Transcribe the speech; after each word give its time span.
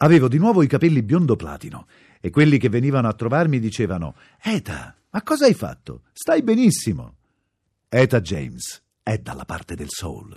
Avevo 0.00 0.28
di 0.28 0.38
nuovo 0.38 0.62
i 0.62 0.68
capelli 0.68 1.02
biondo 1.02 1.34
platino 1.34 1.86
e 2.20 2.30
quelli 2.30 2.58
che 2.58 2.68
venivano 2.68 3.08
a 3.08 3.14
trovarmi 3.14 3.58
dicevano 3.58 4.14
Eta, 4.40 4.94
ma 5.10 5.22
cosa 5.22 5.46
hai 5.46 5.54
fatto? 5.54 6.02
Stai 6.12 6.42
benissimo. 6.42 7.16
Eta 7.88 8.20
James 8.20 8.80
è 9.02 9.18
dalla 9.18 9.44
parte 9.44 9.74
del 9.74 9.88
soul. 9.88 10.34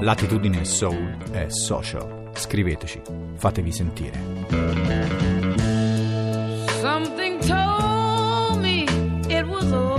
L'attitudine 0.00 0.64
soul 0.64 1.30
è 1.30 1.48
social. 1.50 2.30
Scriveteci, 2.34 3.00
fatevi 3.36 3.70
sentire. 3.70 5.23
Told 7.46 8.62
me 8.62 8.86
it 9.28 9.46
was 9.46 9.70
over. 9.72 9.93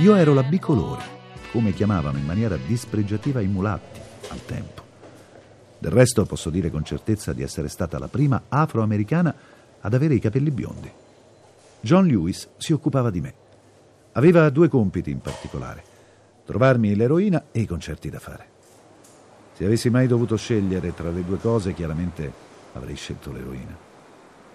Io 0.00 0.14
ero 0.14 0.32
la 0.32 0.42
bicolore, 0.42 1.02
come 1.52 1.74
chiamavano 1.74 2.16
in 2.16 2.24
maniera 2.24 2.56
dispregiativa 2.56 3.42
i 3.42 3.46
mulatti 3.46 4.00
al 4.30 4.42
tempo. 4.46 4.82
Del 5.78 5.92
resto 5.92 6.24
posso 6.24 6.48
dire 6.48 6.70
con 6.70 6.82
certezza 6.82 7.34
di 7.34 7.42
essere 7.42 7.68
stata 7.68 7.98
la 7.98 8.08
prima 8.08 8.44
afroamericana 8.48 9.34
ad 9.78 9.92
avere 9.92 10.14
i 10.14 10.18
capelli 10.18 10.50
biondi. 10.50 10.90
John 11.82 12.06
Lewis 12.06 12.48
si 12.56 12.72
occupava 12.72 13.10
di 13.10 13.20
me. 13.20 13.34
Aveva 14.12 14.48
due 14.48 14.68
compiti 14.68 15.10
in 15.10 15.20
particolare: 15.20 15.84
trovarmi 16.46 16.96
l'eroina 16.96 17.48
e 17.52 17.60
i 17.60 17.66
concerti 17.66 18.08
da 18.08 18.20
fare. 18.20 18.48
Se 19.52 19.66
avessi 19.66 19.90
mai 19.90 20.06
dovuto 20.06 20.36
scegliere 20.36 20.94
tra 20.94 21.10
le 21.10 21.26
due 21.26 21.36
cose, 21.36 21.74
chiaramente 21.74 22.32
avrei 22.72 22.96
scelto 22.96 23.32
l'eroina. 23.32 23.76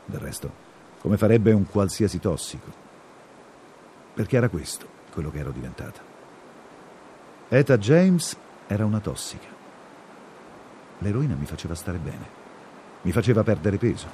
Del 0.06 0.20
resto, 0.20 0.52
come 1.02 1.18
farebbe 1.18 1.52
un 1.52 1.68
qualsiasi 1.68 2.20
tossico. 2.20 2.84
Perché 4.16 4.38
era 4.38 4.50
questo 4.50 4.95
quello 5.16 5.32
che 5.32 5.40
ero 5.40 5.52
diventata. 5.52 6.02
Eta 7.48 7.78
James 7.78 8.38
era 8.68 8.86
una 8.86 9.00
tossica. 9.00 9.48
L'eroina 11.00 11.36
mi 11.36 11.46
faceva 11.46 11.74
stare 11.74 11.98
bene, 11.98 12.28
mi 13.02 13.12
faceva 13.12 13.44
perdere 13.44 13.78
peso. 13.78 14.08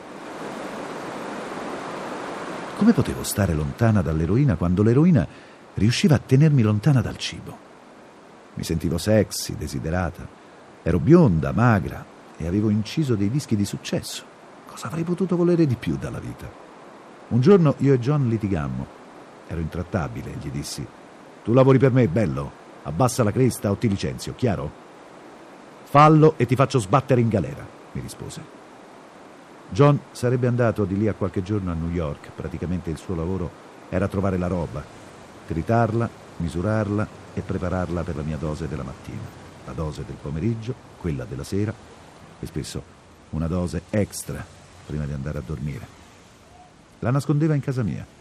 Come 2.78 2.94
potevo 2.94 3.24
stare 3.24 3.54
lontana 3.54 4.02
dall'eroina 4.02 4.56
quando 4.56 4.84
l'eroina 4.84 5.28
riusciva 5.74 6.16
a 6.16 6.20
tenermi 6.20 6.62
lontana 6.62 7.02
dal 7.02 7.18
cibo? 7.18 7.70
Mi 8.54 8.64
sentivo 8.64 8.98
sexy, 8.98 9.56
desiderata. 9.56 10.28
Ero 10.84 11.00
bionda, 11.00 11.52
magra 11.52 12.04
e 12.38 12.48
avevo 12.48 12.70
inciso 12.70 13.16
dei 13.16 13.30
dischi 13.30 13.56
di 13.56 13.66
successo. 13.66 14.24
Cosa 14.68 14.88
avrei 14.88 15.04
potuto 15.04 15.36
volere 15.36 15.66
di 15.66 15.76
più 15.76 15.96
dalla 15.98 16.20
vita? 16.20 16.50
Un 17.30 17.40
giorno 17.40 17.76
io 17.80 17.94
e 17.94 18.00
John 18.00 18.28
litigammo. 18.28 19.01
Ero 19.52 19.60
intrattabile 19.60 20.38
gli 20.40 20.50
dissi: 20.50 20.86
Tu 21.44 21.52
lavori 21.52 21.78
per 21.78 21.92
me, 21.92 22.08
bello. 22.08 22.60
Abbassa 22.84 23.22
la 23.22 23.34
cresta 23.34 23.70
o 23.70 23.76
ti 23.76 23.90
licenzio, 23.90 24.34
chiaro? 24.34 24.72
Fallo 25.84 26.36
e 26.38 26.46
ti 26.46 26.56
faccio 26.56 26.80
sbattere 26.80 27.20
in 27.20 27.28
galera, 27.28 27.68
mi 27.92 28.00
rispose. 28.00 28.42
John 29.68 30.00
sarebbe 30.12 30.48
andato 30.48 30.86
di 30.86 30.98
lì 30.98 31.10
a 31.10 31.14
qualche 31.14 31.44
giorno 31.44 31.70
a 31.70 31.74
New 31.74 31.90
York. 31.90 32.32
Praticamente 32.34 32.90
il 32.90 32.98
suo 32.98 33.14
lavoro 33.14 33.52
era 33.90 34.08
trovare 34.08 34.38
la 34.38 34.48
roba, 34.48 34.82
tritarla, 35.46 36.10
misurarla 36.38 37.06
e 37.34 37.42
prepararla 37.42 38.04
per 38.04 38.16
la 38.16 38.24
mia 38.24 38.38
dose 38.38 38.70
della 38.70 38.84
mattina, 38.84 39.20
la 39.66 39.74
dose 39.74 40.06
del 40.06 40.16
pomeriggio, 40.16 40.74
quella 40.98 41.26
della 41.26 41.44
sera 41.44 41.74
e 42.40 42.46
spesso 42.46 42.82
una 43.32 43.48
dose 43.48 43.84
extra 43.90 44.44
prima 44.86 45.04
di 45.04 45.12
andare 45.12 45.40
a 45.40 45.44
dormire. 45.46 46.00
La 47.00 47.12
nascondeva 47.12 47.54
in 47.54 47.62
casa 47.62 47.84
mia. 47.84 48.20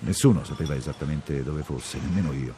Nessuno 0.00 0.44
sapeva 0.44 0.74
esattamente 0.74 1.42
dove 1.42 1.62
fosse, 1.62 1.98
nemmeno 1.98 2.32
io. 2.32 2.54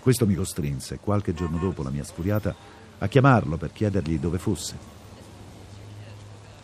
Questo 0.00 0.26
mi 0.26 0.34
costrinse, 0.34 0.98
qualche 0.98 1.32
giorno 1.32 1.56
dopo 1.56 1.82
la 1.82 1.90
mia 1.90 2.04
sfuriata, 2.04 2.54
a 2.98 3.08
chiamarlo 3.08 3.56
per 3.56 3.72
chiedergli 3.72 4.18
dove 4.18 4.38
fosse. 4.38 4.76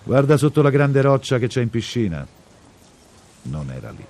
Guarda 0.03 0.37
sotto 0.37 0.63
la 0.63 0.71
grande 0.71 1.01
roccia 1.01 1.39
che 1.39 1.47
c'è 1.47 1.63
in 1.63 1.71
piscina. 1.71 2.27
Non 3.43 3.71
era 3.71 3.91
lì. 3.91 4.05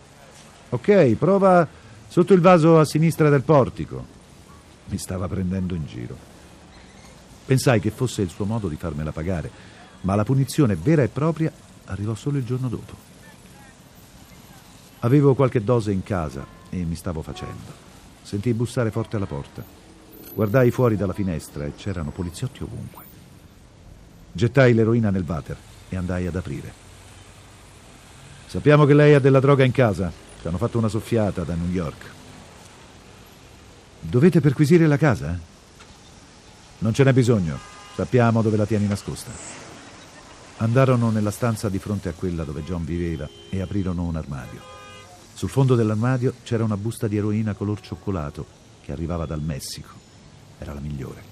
Ok, 0.70 1.14
prova 1.14 1.66
sotto 2.08 2.32
il 2.34 2.40
vaso 2.40 2.78
a 2.78 2.84
sinistra 2.84 3.28
del 3.28 3.42
portico. 3.42 4.04
Mi 4.86 4.98
stava 4.98 5.28
prendendo 5.28 5.74
in 5.74 5.86
giro. 5.86 6.16
Pensai 7.44 7.80
che 7.80 7.90
fosse 7.90 8.22
il 8.22 8.30
suo 8.30 8.44
modo 8.44 8.68
di 8.68 8.76
farmela 8.76 9.12
pagare, 9.12 9.50
ma 10.02 10.14
la 10.14 10.24
punizione 10.24 10.74
vera 10.74 11.02
e 11.02 11.08
propria 11.08 11.52
arrivò 11.86 12.14
solo 12.14 12.38
il 12.38 12.44
giorno 12.44 12.68
dopo. 12.68 13.09
Avevo 15.00 15.34
qualche 15.34 15.64
dose 15.64 15.92
in 15.92 16.02
casa 16.02 16.44
e 16.68 16.76
mi 16.84 16.94
stavo 16.94 17.22
facendo. 17.22 17.88
Sentii 18.22 18.52
bussare 18.52 18.90
forte 18.90 19.16
alla 19.16 19.26
porta. 19.26 19.64
Guardai 20.34 20.70
fuori 20.70 20.96
dalla 20.96 21.14
finestra 21.14 21.64
e 21.64 21.74
c'erano 21.74 22.10
poliziotti 22.10 22.62
ovunque. 22.62 23.04
Gettai 24.32 24.74
l'eroina 24.74 25.10
nel 25.10 25.24
water 25.26 25.56
e 25.88 25.96
andai 25.96 26.26
ad 26.26 26.36
aprire. 26.36 26.72
Sappiamo 28.46 28.84
che 28.84 28.94
lei 28.94 29.14
ha 29.14 29.20
della 29.20 29.40
droga 29.40 29.64
in 29.64 29.72
casa. 29.72 30.12
Ci 30.40 30.46
hanno 30.46 30.58
fatto 30.58 30.76
una 30.76 30.88
soffiata 30.88 31.44
da 31.44 31.54
New 31.54 31.70
York. 31.70 32.10
Dovete 34.00 34.40
perquisire 34.40 34.86
la 34.86 34.96
casa? 34.96 35.38
Non 36.78 36.92
ce 36.92 37.04
n'è 37.04 37.12
bisogno. 37.12 37.58
Sappiamo 37.94 38.42
dove 38.42 38.56
la 38.56 38.66
tieni 38.66 38.86
nascosta. 38.86 39.30
Andarono 40.58 41.10
nella 41.10 41.30
stanza 41.30 41.68
di 41.68 41.78
fronte 41.78 42.10
a 42.10 42.12
quella 42.12 42.44
dove 42.44 42.62
John 42.62 42.84
viveva 42.84 43.28
e 43.48 43.60
aprirono 43.60 44.04
un 44.04 44.16
armadio. 44.16 44.79
Sul 45.34 45.48
fondo 45.48 45.74
dell'armadio 45.74 46.34
c'era 46.42 46.64
una 46.64 46.76
busta 46.76 47.08
di 47.08 47.16
eroina 47.16 47.54
color 47.54 47.80
cioccolato 47.80 48.46
che 48.82 48.92
arrivava 48.92 49.26
dal 49.26 49.40
Messico. 49.40 49.88
Era 50.58 50.74
la 50.74 50.80
migliore. 50.80 51.22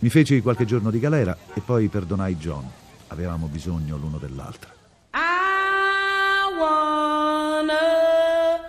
Mi 0.00 0.10
feci 0.10 0.42
qualche 0.42 0.66
giorno 0.66 0.90
di 0.90 0.98
galera 0.98 1.36
e 1.54 1.60
poi 1.60 1.88
perdonai 1.88 2.36
John. 2.36 2.70
Avevamo 3.08 3.46
bisogno 3.46 3.96
l'uno 3.96 4.18
dell'altra. 4.18 4.70
I 5.14 6.56
want 6.58 7.70
a 7.70 8.60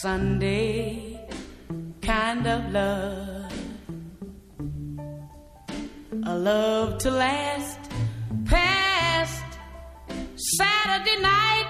Sunday 0.00 1.26
kind 2.00 2.46
of 2.46 2.70
love, 2.70 3.52
a 6.24 6.34
love 6.34 6.96
to 6.98 7.10
last 7.10 7.78
past 8.48 9.44
Saturday 10.36 11.20
night, 11.20 11.66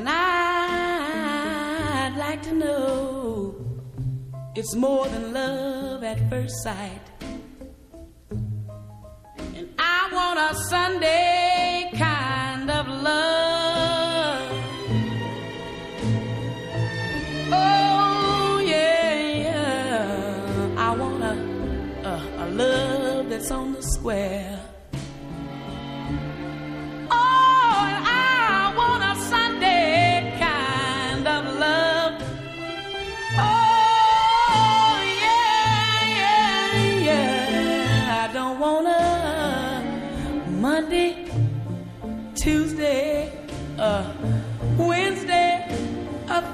and 0.00 0.08
I'd 0.08 1.94
like 2.16 2.42
to 2.44 2.54
know 2.54 3.54
it's 4.56 4.74
more 4.74 5.06
than 5.06 5.34
love 5.34 6.02
at 6.02 6.18
first 6.30 6.54
sight. 6.62 7.02
And 8.30 9.68
I 9.78 10.08
want 10.10 10.38
a 10.38 10.54
Sunday 10.70 11.90
kind 11.98 12.70
of 12.70 12.88
love. 12.88 14.52
Oh, 17.52 18.62
yeah, 18.64 19.14
yeah. 19.44 20.74
I 20.78 20.96
want 20.96 21.22
a, 21.22 21.34
a, 22.08 22.14
a 22.44 22.46
love 22.52 23.28
that's 23.28 23.50
on 23.50 23.74
the 23.74 23.82
square. 23.82 24.60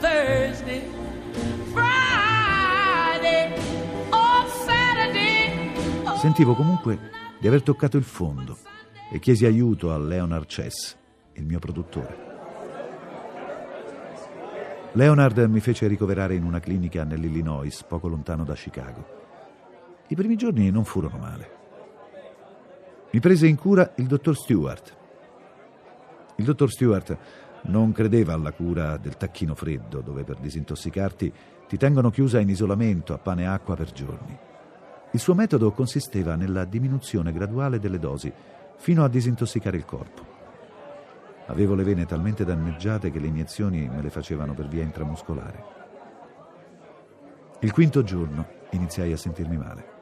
Thursday, 0.01 0.83
Friday, 1.73 3.53
or 4.11 4.47
Saturday. 4.65 6.17
Sentivo 6.19 6.55
comunque 6.55 6.99
di 7.39 7.47
aver 7.47 7.63
toccato 7.63 7.97
il 7.97 8.05
fondo 8.05 8.59
e 9.11 9.19
chiesi 9.19 9.47
aiuto 9.47 9.93
a 9.93 9.99
Leonard 9.99 10.47
Chess, 10.47 10.97
il 11.35 11.45
mio 11.45 11.59
produttore. 11.59 12.25
Leonard 14.93 15.39
mi 15.49 15.61
fece 15.61 15.87
ricoverare 15.87 16.35
in 16.35 16.45
una 16.45 16.61
clinica 16.61 17.05
nell'Illinois, 17.05 17.83
poco 17.85 18.09
lontano 18.09 18.45
da 18.45 18.55
Chicago. 18.55 19.05
I 20.09 20.15
primi 20.15 20.37
giorni 20.37 20.71
non 20.71 20.85
furono 20.85 21.19
male. 21.19 21.51
Mi 23.11 23.21
prese 23.21 23.47
in 23.47 23.57
cura 23.57 23.93
il 23.97 24.07
dottor 24.07 24.37
Stewart. 24.37 24.97
Il 26.37 26.45
dottor 26.45 26.71
Stewart 26.71 27.17
non 27.69 27.93
credeva 27.93 28.33
alla 28.33 28.53
cura 28.53 28.97
del 28.97 29.17
tacchino 29.17 29.55
freddo, 29.55 30.01
dove 30.01 30.25
per 30.25 30.37
disintossicarti 30.39 31.33
ti 31.69 31.77
tengono 31.77 32.11
chiusa 32.11 32.39
in 32.39 32.49
isolamento 32.49 33.13
a 33.13 33.19
pane 33.19 33.43
e 33.43 33.47
acqua 33.47 33.75
per 33.75 33.93
giorni. 33.93 34.39
Il 35.13 35.21
suo 35.21 35.35
metodo 35.35 35.73
consisteva 35.73 36.35
nella 36.35 36.65
diminuzione 36.65 37.33
graduale 37.33 37.79
delle 37.79 37.99
dosi 37.99 38.33
fino 38.77 39.05
a 39.05 39.09
disintossicare 39.09 39.77
il 39.77 39.85
corpo. 39.85 40.35
Avevo 41.47 41.75
le 41.75 41.85
vene 41.85 42.07
talmente 42.07 42.45
danneggiate 42.45 43.11
che 43.11 43.19
le 43.19 43.29
iniezioni 43.29 43.89
me 43.89 44.03
le 44.03 44.11
facevano 44.11 44.53
per 44.53 44.67
via 44.69 44.83
intramuscolare. 44.83 45.65
Il 47.61 47.73
quinto 47.73 48.03
giorno 48.03 48.47
iniziai 48.71 49.13
a 49.13 49.17
sentirmi 49.17 49.57
male. 49.57 49.95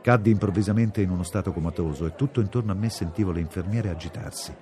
Caddi 0.00 0.30
improvvisamente 0.30 1.02
in 1.02 1.10
uno 1.10 1.24
stato 1.24 1.52
comatoso 1.52 2.06
e 2.06 2.14
tutto 2.14 2.40
intorno 2.40 2.72
a 2.72 2.76
me 2.76 2.88
sentivo 2.88 3.32
le 3.32 3.40
infermiere 3.40 3.90
agitarsi. 3.90 4.54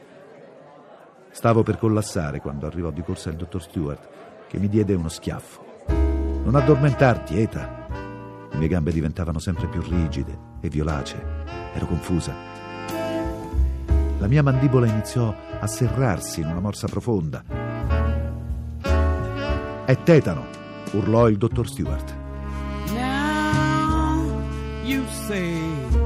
Stavo 1.36 1.62
per 1.62 1.76
collassare 1.76 2.40
quando 2.40 2.64
arrivò 2.64 2.90
di 2.90 3.02
corsa 3.02 3.28
il 3.28 3.36
dottor 3.36 3.60
Stewart, 3.60 4.08
che 4.48 4.58
mi 4.58 4.70
diede 4.70 4.94
uno 4.94 5.10
schiaffo. 5.10 5.84
Non 5.86 6.54
addormentarti, 6.54 7.38
Eta. 7.38 7.86
Le 8.50 8.56
mie 8.56 8.68
gambe 8.68 8.90
diventavano 8.90 9.38
sempre 9.38 9.66
più 9.66 9.82
rigide 9.82 10.34
e 10.62 10.70
violacee. 10.70 11.44
Ero 11.74 11.84
confusa. 11.84 12.32
La 14.18 14.26
mia 14.28 14.42
mandibola 14.42 14.86
iniziò 14.86 15.32
a 15.60 15.66
serrarsi 15.66 16.40
in 16.40 16.46
una 16.46 16.60
morsa 16.60 16.86
profonda. 16.86 17.44
È 19.84 20.02
tetano, 20.04 20.46
urlò 20.92 21.28
il 21.28 21.36
dottor 21.36 21.68
Stewart. 21.68 22.14
Now 22.94 24.40
you 24.84 25.04
say 25.26 26.05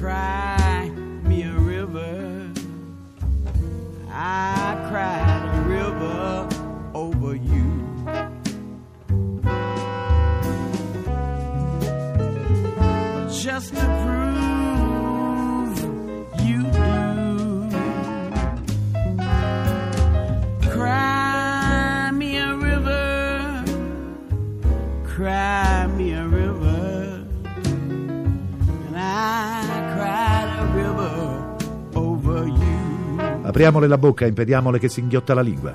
Cry 0.00 0.90
me 1.24 1.42
a 1.42 1.52
river. 1.52 2.50
I 4.10 4.88
cried 4.88 5.42
a 5.44 5.60
river 5.68 6.48
over 6.94 7.34
you. 7.34 7.66
just 13.42 13.74
to 13.74 13.80
prove 13.80 14.19
Apriamole 33.50 33.88
la 33.88 33.98
bocca 33.98 34.26
impediamole 34.26 34.78
che 34.78 34.88
si 34.88 35.00
inghiotta 35.00 35.34
la 35.34 35.40
lingua. 35.40 35.74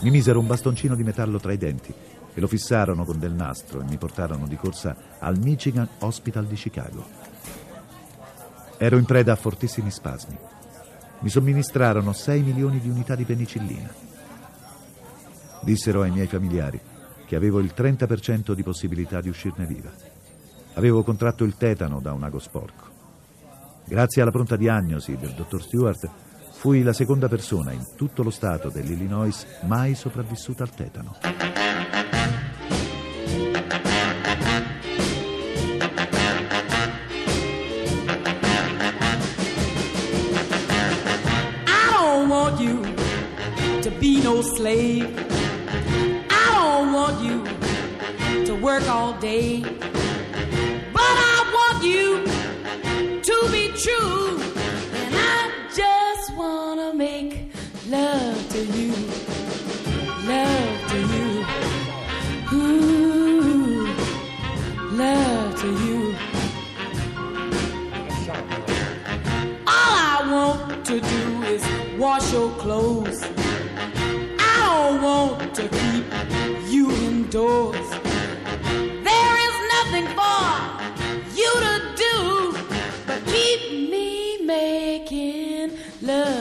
Mi 0.00 0.10
misero 0.10 0.40
un 0.40 0.48
bastoncino 0.48 0.96
di 0.96 1.04
metallo 1.04 1.38
tra 1.38 1.52
i 1.52 1.56
denti 1.56 1.94
e 2.34 2.40
lo 2.40 2.48
fissarono 2.48 3.04
con 3.04 3.16
del 3.20 3.32
nastro 3.32 3.80
e 3.80 3.84
mi 3.84 3.96
portarono 3.96 4.48
di 4.48 4.56
corsa 4.56 4.96
al 5.20 5.38
Michigan 5.38 5.88
Hospital 6.00 6.46
di 6.46 6.56
Chicago. 6.56 7.06
Ero 8.76 8.96
in 8.96 9.04
preda 9.04 9.30
a 9.30 9.36
fortissimi 9.36 9.92
spasmi. 9.92 10.36
Mi 11.20 11.28
somministrarono 11.28 12.12
6 12.12 12.42
milioni 12.42 12.80
di 12.80 12.88
unità 12.88 13.14
di 13.14 13.24
penicillina. 13.24 13.94
Dissero 15.60 16.02
ai 16.02 16.10
miei 16.10 16.26
familiari 16.26 16.80
che 17.24 17.36
avevo 17.36 17.60
il 17.60 17.72
30% 17.72 18.52
di 18.52 18.64
possibilità 18.64 19.20
di 19.20 19.28
uscirne 19.28 19.64
viva. 19.64 19.92
Avevo 20.74 21.04
contratto 21.04 21.44
il 21.44 21.56
tetano 21.56 22.00
da 22.00 22.12
un 22.12 22.24
ago 22.24 22.40
sporco. 22.40 22.88
Grazie 23.84 24.22
alla 24.22 24.32
pronta 24.32 24.56
diagnosi 24.56 25.16
del 25.16 25.34
dottor 25.34 25.62
Stewart, 25.62 26.32
fui 26.54 26.82
la 26.82 26.94
seconda 26.94 27.28
persona 27.28 27.72
in 27.72 27.84
tutto 27.94 28.22
lo 28.22 28.30
stato 28.30 28.70
dell'Illinois 28.70 29.44
mai 29.64 29.94
sopravvissuta 29.94 30.62
al 30.62 30.70
tetano. 30.70 31.16
I 41.66 41.90
don't 41.92 42.28
want 42.30 42.60
you 42.60 42.80
to 43.82 43.90
be 43.98 44.22
no 44.22 44.40
slave. 44.40 45.12
I 46.30 46.50
don't 46.54 46.92
want 46.92 47.20
you 47.20 47.44
to 48.46 48.54
work 48.54 48.88
all 48.88 49.12
day. 49.18 49.62
Love 86.04 86.33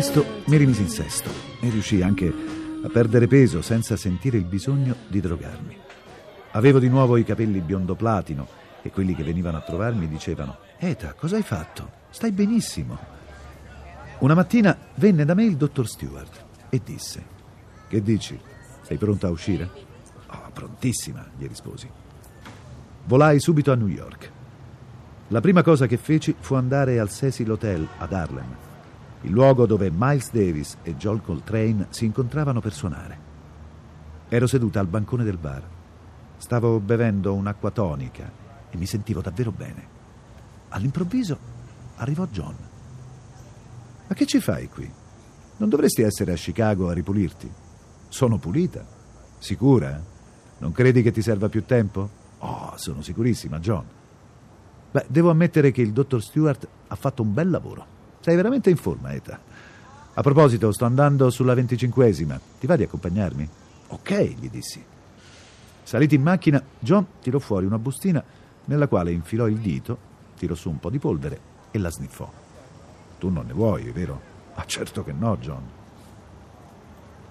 Presto 0.00 0.24
mi 0.46 0.56
rimisi 0.56 0.80
in 0.80 0.88
sesto 0.88 1.28
e 1.60 1.68
riuscii 1.68 2.00
anche 2.00 2.32
a 2.82 2.88
perdere 2.88 3.26
peso 3.26 3.60
senza 3.60 3.96
sentire 3.96 4.38
il 4.38 4.46
bisogno 4.46 4.96
di 5.08 5.20
drogarmi. 5.20 5.76
Avevo 6.52 6.78
di 6.78 6.88
nuovo 6.88 7.18
i 7.18 7.22
capelli 7.22 7.60
biondo 7.60 7.94
platino 7.94 8.48
e 8.80 8.90
quelli 8.90 9.14
che 9.14 9.22
venivano 9.22 9.58
a 9.58 9.60
trovarmi 9.60 10.08
dicevano: 10.08 10.56
Eta, 10.78 11.12
cosa 11.12 11.36
hai 11.36 11.42
fatto? 11.42 11.90
Stai 12.08 12.32
benissimo. 12.32 12.96
Una 14.20 14.32
mattina 14.32 14.74
venne 14.94 15.26
da 15.26 15.34
me 15.34 15.44
il 15.44 15.58
dottor 15.58 15.86
Stewart 15.86 16.44
e 16.70 16.80
disse: 16.82 17.22
Che 17.86 18.00
dici? 18.02 18.40
Sei 18.80 18.96
pronta 18.96 19.26
a 19.26 19.30
uscire? 19.30 19.68
Oh, 20.28 20.50
prontissima, 20.50 21.28
gli 21.36 21.46
risposi. 21.46 21.86
Volai 23.04 23.38
subito 23.38 23.70
a 23.70 23.74
New 23.74 23.88
York. 23.88 24.30
La 25.28 25.42
prima 25.42 25.60
cosa 25.60 25.86
che 25.86 25.98
feci 25.98 26.34
fu 26.40 26.54
andare 26.54 26.98
al 26.98 27.10
Cecil 27.10 27.50
Hotel 27.50 27.86
ad 27.98 28.14
Harlem, 28.14 28.68
il 29.22 29.30
luogo 29.30 29.66
dove 29.66 29.90
Miles 29.92 30.30
Davis 30.32 30.76
e 30.82 30.96
Joel 30.96 31.20
Coltrane 31.20 31.88
si 31.90 32.06
incontravano 32.06 32.60
per 32.60 32.72
suonare. 32.72 33.18
Ero 34.28 34.46
seduta 34.46 34.80
al 34.80 34.86
bancone 34.86 35.24
del 35.24 35.36
bar. 35.36 35.62
Stavo 36.36 36.80
bevendo 36.80 37.34
un'acqua 37.34 37.70
tonica 37.70 38.30
e 38.70 38.76
mi 38.76 38.86
sentivo 38.86 39.20
davvero 39.20 39.50
bene. 39.50 39.98
All'improvviso 40.70 41.38
arrivò 41.96 42.26
John. 42.26 42.56
Ma 44.06 44.14
che 44.14 44.24
ci 44.26 44.40
fai 44.40 44.68
qui? 44.68 44.90
Non 45.58 45.68
dovresti 45.68 46.02
essere 46.02 46.32
a 46.32 46.36
Chicago 46.36 46.88
a 46.88 46.94
ripulirti? 46.94 47.50
Sono 48.08 48.38
pulita. 48.38 48.84
Sicura? 49.38 50.02
Non 50.58 50.72
credi 50.72 51.02
che 51.02 51.10
ti 51.10 51.20
serva 51.20 51.48
più 51.48 51.64
tempo? 51.64 52.08
Oh, 52.38 52.72
sono 52.76 53.02
sicurissima, 53.02 53.58
John. 53.58 53.84
Beh, 54.90 55.06
devo 55.08 55.30
ammettere 55.30 55.70
che 55.70 55.82
il 55.82 55.92
dottor 55.92 56.22
Stewart 56.22 56.66
ha 56.88 56.94
fatto 56.94 57.22
un 57.22 57.34
bel 57.34 57.50
lavoro. 57.50 57.98
Sei 58.20 58.36
veramente 58.36 58.70
in 58.70 58.76
forma, 58.76 59.12
Eta. 59.12 59.38
A 60.12 60.22
proposito, 60.22 60.70
sto 60.72 60.84
andando 60.84 61.30
sulla 61.30 61.54
venticinquesima. 61.54 62.38
Ti 62.58 62.66
va 62.66 62.76
di 62.76 62.82
accompagnarmi? 62.82 63.48
Ok, 63.88 64.20
gli 64.38 64.50
dissi. 64.50 64.84
Saliti 65.82 66.14
in 66.14 66.22
macchina, 66.22 66.62
John 66.78 67.06
tirò 67.20 67.38
fuori 67.38 67.66
una 67.66 67.78
bustina 67.78 68.22
nella 68.66 68.86
quale 68.86 69.10
infilò 69.10 69.48
il 69.48 69.58
dito 69.58 70.08
tirò 70.36 70.54
su 70.54 70.70
un 70.70 70.78
po' 70.78 70.90
di 70.90 70.98
polvere 70.98 71.40
e 71.70 71.78
la 71.78 71.90
sniffò. 71.90 72.30
Tu 73.18 73.28
non 73.28 73.46
ne 73.46 73.52
vuoi, 73.52 73.90
vero? 73.90 74.20
Ah, 74.54 74.64
certo 74.64 75.02
che 75.04 75.12
no, 75.12 75.36
John. 75.38 75.62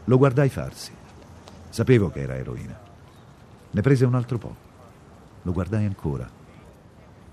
Lo 0.06 0.18
guardai 0.18 0.50
farsi. 0.50 0.92
Sapevo 1.70 2.10
che 2.10 2.22
era 2.22 2.36
eroina. 2.36 2.78
Ne 3.72 3.82
prese 3.82 4.06
un 4.06 4.16
altro 4.16 4.38
po'. 4.38 4.56
Lo 5.44 5.52
guardai 5.52 5.86
ancora. 5.86 6.30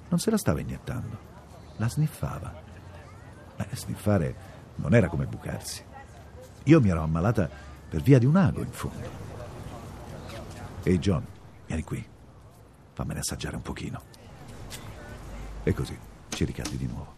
Non 0.08 0.18
se 0.18 0.30
la 0.30 0.38
stava 0.38 0.60
iniettando. 0.60 1.18
La 1.76 1.88
sniffava. 1.88 2.65
Beh, 3.56 3.68
sniffare 3.72 4.34
non 4.76 4.94
era 4.94 5.08
come 5.08 5.26
bucarsi. 5.26 5.82
Io 6.64 6.80
mi 6.80 6.88
ero 6.88 7.02
ammalata 7.02 7.48
per 7.88 8.02
via 8.02 8.18
di 8.18 8.26
un 8.26 8.36
ago, 8.36 8.60
in 8.60 8.70
fondo. 8.70 9.24
Ehi, 10.82 10.98
John, 10.98 11.24
vieni 11.66 11.82
qui. 11.82 12.04
Fammene 12.92 13.20
assaggiare 13.20 13.56
un 13.56 13.62
pochino. 13.62 14.02
E 15.62 15.72
così 15.72 15.98
ci 16.28 16.44
ricadi 16.44 16.76
di 16.76 16.86
nuovo. 16.86 17.15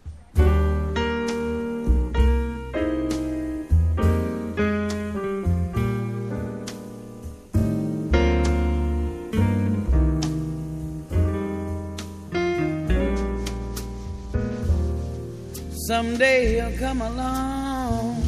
Someday 15.89 16.57
he'll 16.57 16.79
come 16.79 17.01
along, 17.01 18.21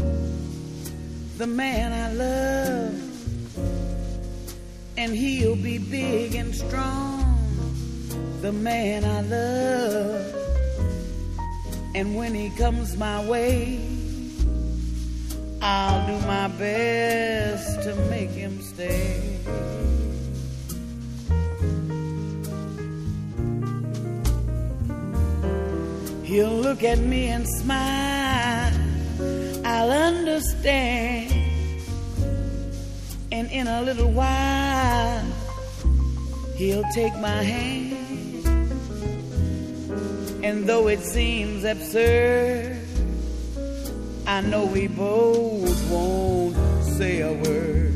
the 1.36 1.46
man 1.46 1.92
I 1.92 2.10
love, 2.10 2.94
and 4.96 5.12
he'll 5.12 5.56
be 5.56 5.76
big 5.76 6.36
and 6.36 6.54
strong 6.54 7.36
the 8.40 8.50
man 8.50 9.04
I 9.04 9.20
love. 9.20 10.34
And 11.94 12.16
when 12.16 12.34
he 12.34 12.48
comes 12.56 12.96
my 12.96 13.22
way, 13.28 13.78
I'll 15.60 16.06
do 16.06 16.26
my 16.26 16.48
best 16.48 17.82
to 17.82 17.94
make 18.08 18.30
him 18.30 18.62
stay. 18.62 19.36
He'll 26.30 26.60
look 26.60 26.84
at 26.84 27.00
me 27.00 27.26
and 27.26 27.44
smile. 27.44 28.72
I'll 29.64 29.90
understand. 29.90 31.34
And 33.32 33.50
in 33.50 33.66
a 33.66 33.82
little 33.82 34.12
while, 34.12 35.26
he'll 36.54 36.84
take 36.94 37.12
my 37.18 37.42
hand. 37.42 38.46
And 40.44 40.68
though 40.68 40.86
it 40.86 41.00
seems 41.00 41.64
absurd, 41.64 42.78
I 44.24 44.40
know 44.40 44.66
we 44.66 44.86
both 44.86 45.90
won't 45.90 46.54
say 46.84 47.22
a 47.22 47.32
word. 47.32 47.92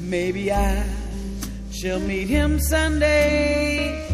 Maybe 0.00 0.50
I 0.50 0.95
shall 1.76 2.00
meet 2.00 2.26
him 2.26 2.58
Sunday, 2.58 4.08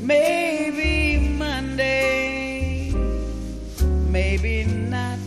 maybe 0.00 1.18
Monday, 1.36 2.90
maybe 4.08 4.64
not. 4.64 5.18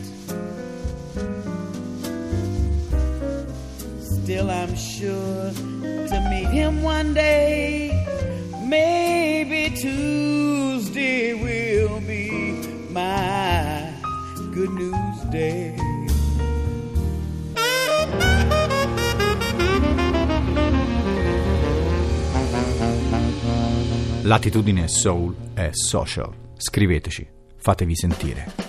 Still, 4.01 4.49
I'm 4.49 4.75
sure 4.75 5.51
to 5.51 6.27
meet 6.31 6.49
him 6.49 6.81
one 6.81 7.13
day. 7.13 7.93
Maybe 8.63 9.69
Tuesday 9.75 11.35
will 11.35 11.99
be 11.99 12.31
my 12.89 13.93
good 14.51 14.71
news 14.71 15.19
day. 15.29 15.86
Latitudine 24.27 24.89
Soul 24.89 25.33
è 25.53 25.69
social. 25.71 26.29
Scriveteci, 26.57 27.25
fatevi 27.55 27.95
sentire. 27.95 28.66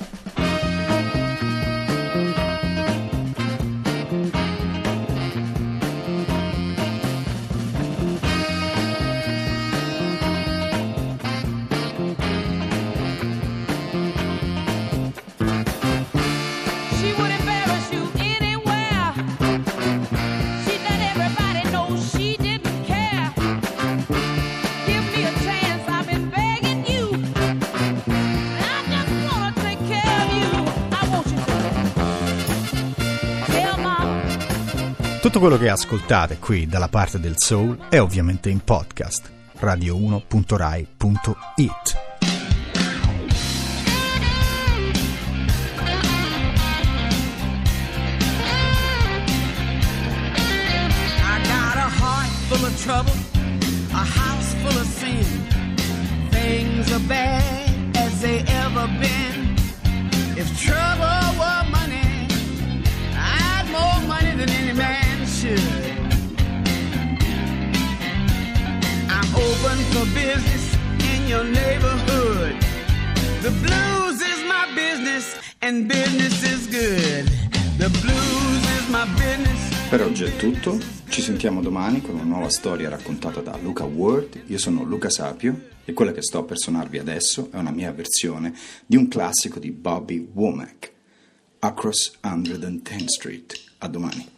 Tutto 35.21 35.41
quello 35.41 35.59
che 35.59 35.69
ascoltate 35.69 36.39
qui 36.39 36.67
dalla 36.67 36.89
parte 36.89 37.19
del 37.19 37.35
soul 37.37 37.77
è 37.89 38.01
ovviamente 38.01 38.51
in 38.51 38.61
podcast 38.61 39.29
radio1.rai.it. 39.61 42.07
trouble, 52.89 53.13
a 53.93 54.05
house 54.05 54.55
full 54.63 54.81
of 54.81 54.87
sin. 54.87 55.25
Things 56.31 56.93
are 56.93 57.01
bad 57.01 57.97
as 57.97 58.23
they 58.23 58.39
ever 58.47 58.87
been. 59.01 59.18
The 73.49 73.55
blues 73.67 74.21
is 74.21 74.45
my 74.45 74.67
business 74.75 75.35
and 75.63 75.89
business 75.89 76.43
is 76.43 76.67
good. 76.67 77.25
The 77.79 77.89
blues 77.89 78.63
is 78.77 78.89
my 78.91 79.07
business. 79.15 79.89
Per 79.89 80.03
oggi 80.03 80.25
è 80.25 80.37
tutto, 80.37 80.79
ci 81.09 81.23
sentiamo 81.23 81.63
domani 81.63 82.03
con 82.03 82.17
una 82.17 82.25
nuova 82.25 82.51
storia 82.51 82.91
raccontata 82.91 83.41
da 83.41 83.57
Luca 83.57 83.85
Ward. 83.85 84.43
Io 84.49 84.59
sono 84.59 84.83
Luca 84.83 85.09
Sapio 85.09 85.69
e 85.87 85.95
quella 85.95 86.13
che 86.13 86.21
sto 86.21 86.45
per 86.45 86.59
suonarvi 86.59 86.99
adesso 86.99 87.49
è 87.51 87.57
una 87.57 87.71
mia 87.71 87.91
versione 87.91 88.53
di 88.85 88.97
un 88.97 89.09
classico 89.09 89.59
di 89.59 89.71
Bobby 89.71 90.29
Womack, 90.31 90.93
Across 91.61 92.19
110th 92.23 93.07
Street. 93.07 93.61
A 93.79 93.89
domani. 93.89 94.38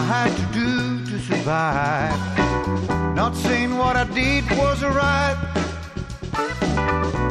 I 0.00 0.04
had 0.04 0.32
to 0.34 0.46
do 0.58 1.04
to 1.10 1.18
survive. 1.20 2.16
Not 3.14 3.36
saying 3.36 3.76
what 3.76 3.96
I 3.96 4.04
did 4.04 4.44
was 4.58 4.82
right. 4.82 5.36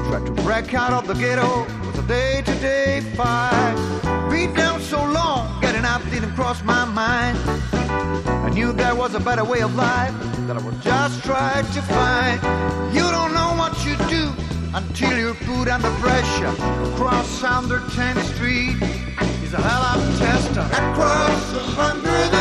Tried 0.07 0.25
to 0.27 0.31
break 0.43 0.75
out 0.75 0.93
of 0.93 1.07
the 1.07 1.15
ghetto 1.15 1.65
with 1.85 1.97
a 1.97 2.07
day-to-day 2.07 3.01
fight. 3.17 3.75
Beat 4.29 4.55
down 4.55 4.81
so 4.81 5.03
long, 5.03 5.59
getting 5.61 5.83
up 5.83 6.03
didn't 6.11 6.35
cross 6.35 6.61
my 6.63 6.85
mind. 6.85 7.37
I 8.45 8.49
knew 8.53 8.71
there 8.71 8.93
was 8.93 9.15
a 9.15 9.19
better 9.19 9.43
way 9.43 9.61
of 9.61 9.73
life 9.75 10.13
that 10.45 10.55
I 10.55 10.61
would 10.63 10.79
just 10.81 11.23
try 11.23 11.63
to 11.75 11.81
find. 11.81 12.39
You 12.93 13.05
don't 13.17 13.33
know 13.33 13.51
what 13.61 13.73
you 13.83 13.95
do 14.17 14.31
until 14.75 15.17
you're 15.17 15.33
put 15.33 15.67
under 15.67 15.89
pressure. 16.03 16.53
Cross 16.97 17.43
under 17.43 17.79
10th 17.97 18.23
Street 18.35 18.75
is 19.43 19.53
a 19.53 19.61
hell 19.61 19.83
of 19.91 19.99
a 20.07 20.19
test. 20.19 20.51
Across 20.51 21.53
100 21.75 22.38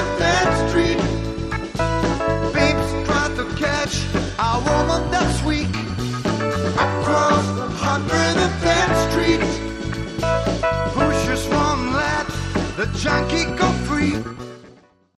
junkie 12.94 13.44
go 13.56 13.77